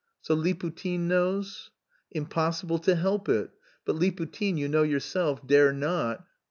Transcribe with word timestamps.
"So 0.19 0.35
Liputin 0.35 1.01
knows?" 1.01 1.69
"Impossible 2.09 2.79
to 2.79 2.95
help 2.95 3.29
it: 3.29 3.51
but 3.85 3.97
Liputin, 3.97 4.57
you 4.57 4.67
know 4.67 4.81
yourself, 4.81 5.45
dare 5.45 5.71
not... 5.71 6.25